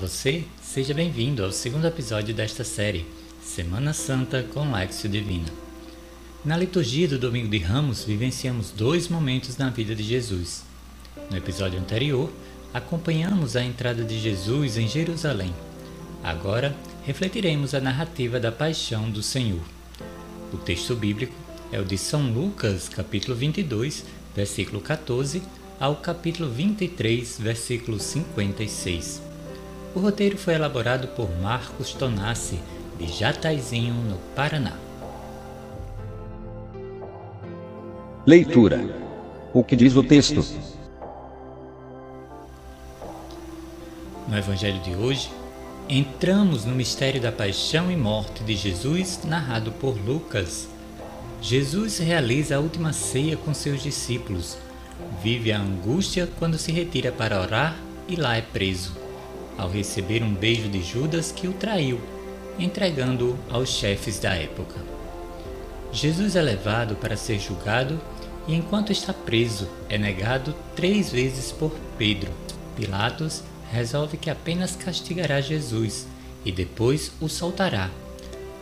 [0.00, 3.04] você, seja bem-vindo ao segundo episódio desta série,
[3.42, 5.52] Semana Santa com Lexio Divina.
[6.42, 10.64] Na liturgia do Domingo de Ramos, vivenciamos dois momentos na vida de Jesus.
[11.30, 12.32] No episódio anterior,
[12.72, 15.54] acompanhamos a entrada de Jesus em Jerusalém.
[16.24, 19.60] Agora, refletiremos a narrativa da paixão do Senhor.
[20.50, 21.34] O texto bíblico
[21.70, 25.42] é o de São Lucas, capítulo 22, versículo 14
[25.78, 29.29] ao capítulo 23, versículo 56.
[29.92, 32.60] O roteiro foi elaborado por Marcos Tonassi,
[32.96, 34.74] de Jataizinho, no Paraná.
[38.24, 38.88] Leitura.
[39.52, 40.46] O que diz o texto?
[44.28, 45.28] No Evangelho de hoje,
[45.88, 50.68] entramos no mistério da paixão e morte de Jesus, narrado por Lucas.
[51.42, 54.56] Jesus realiza a última ceia com seus discípulos.
[55.20, 57.74] Vive a angústia quando se retira para orar
[58.06, 58.99] e lá é preso
[59.56, 62.00] ao receber um beijo de Judas que o traiu,
[62.58, 64.76] entregando-o aos chefes da época.
[65.92, 68.00] Jesus é levado para ser julgado
[68.46, 72.32] e, enquanto está preso, é negado três vezes por Pedro.
[72.76, 73.42] Pilatos
[73.72, 76.06] resolve que apenas castigará Jesus
[76.44, 77.90] e depois o soltará.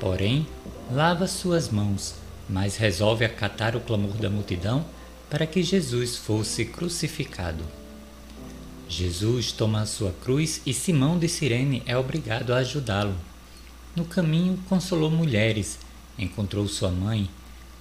[0.00, 0.46] Porém,
[0.90, 2.14] lava suas mãos,
[2.48, 4.84] mas resolve acatar o clamor da multidão
[5.28, 7.64] para que Jesus fosse crucificado.
[8.88, 13.14] Jesus toma a sua cruz e Simão de Cirene é obrigado a ajudá-lo.
[13.94, 15.78] No caminho, consolou mulheres,
[16.18, 17.28] encontrou sua mãe,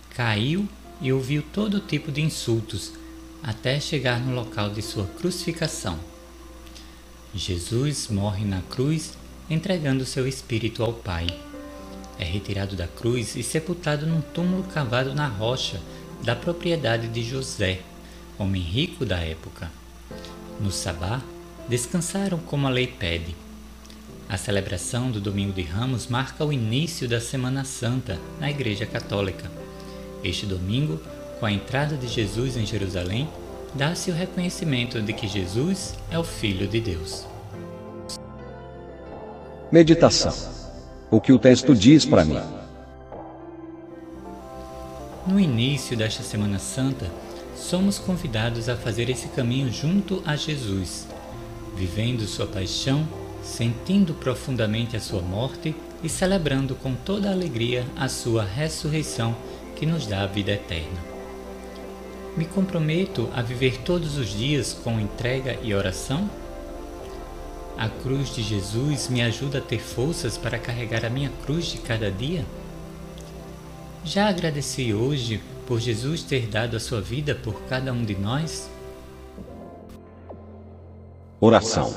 [0.10, 0.68] caiu
[1.00, 2.92] e ouviu todo tipo de insultos,
[3.42, 5.98] até chegar no local de sua crucificação.
[7.34, 9.14] Jesus morre na cruz,
[9.50, 11.28] entregando seu espírito ao Pai.
[12.20, 15.80] É retirado da cruz e sepultado num túmulo cavado na rocha
[16.22, 17.80] da propriedade de José,
[18.38, 19.72] homem rico da época.
[20.60, 21.22] No Sabá,
[21.70, 23.36] descansaram como a lei pede.
[24.28, 29.50] A celebração do Domingo de Ramos marca o início da Semana Santa na Igreja Católica.
[30.24, 31.00] Este domingo,
[31.40, 33.30] com a entrada de Jesus em Jerusalém,
[33.74, 37.26] dá-se o reconhecimento de que Jesus é o Filho de Deus.
[39.72, 40.34] Meditação.
[41.12, 42.42] O que o texto diz para mim?
[45.28, 47.06] No início desta Semana Santa,
[47.58, 51.08] somos convidados a fazer esse caminho junto a Jesus,
[51.76, 53.08] vivendo sua paixão,
[53.44, 59.36] sentindo profundamente a sua morte e celebrando com toda alegria a sua ressurreição
[59.76, 61.00] que nos dá a vida eterna.
[62.36, 66.30] Me comprometo a viver todos os dias com entrega e oração?
[67.76, 71.80] A cruz de Jesus me ajuda a ter forças para carregar a minha cruz de
[71.80, 72.46] cada dia?
[74.04, 78.70] Já agradeci hoje por Jesus ter dado a sua vida por cada um de nós?
[81.42, 81.94] Oração.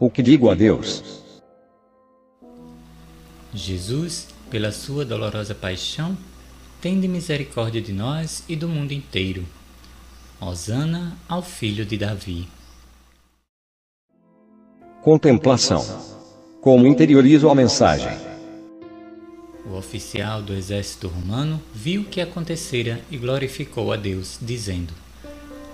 [0.00, 1.22] O que digo a Deus?
[3.52, 6.16] Jesus, pela sua dolorosa paixão,
[6.80, 9.44] tende misericórdia de nós e do mundo inteiro.
[10.40, 12.48] Hosana ao filho de Davi.
[15.02, 15.84] Contemplação.
[16.60, 18.33] Como interiorizo a mensagem?
[19.66, 24.92] O oficial do exército romano viu o que acontecera e glorificou a Deus, dizendo: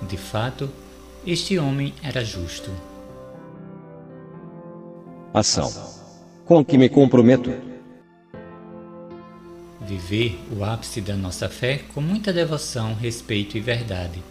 [0.02, 0.70] De fato,
[1.26, 2.70] este homem era justo.
[5.34, 5.70] Ação.
[6.44, 7.52] Com que me comprometo?
[9.80, 14.22] Viver o ápice da nossa fé com muita devoção, respeito e verdade.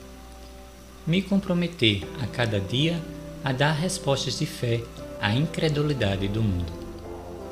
[1.05, 3.01] Me comprometer a cada dia
[3.43, 4.81] a dar respostas de fé
[5.19, 6.78] à incredulidade do mundo.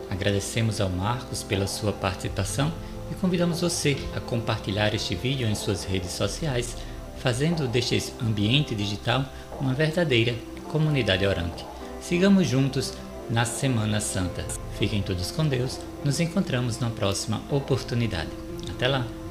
[0.10, 2.72] Agradecemos ao Marcos pela sua participação
[3.12, 6.76] e convidamos você a compartilhar este vídeo em suas redes sociais,
[7.20, 9.26] fazendo deste ambiente digital
[9.60, 10.36] uma verdadeira
[10.72, 11.66] comunidade orante.
[12.02, 12.94] Sigamos juntos
[13.30, 14.46] na Semana Santa.
[14.78, 15.80] Fiquem todos com Deus.
[16.04, 18.30] Nos encontramos na próxima oportunidade.
[18.70, 19.27] Até lá!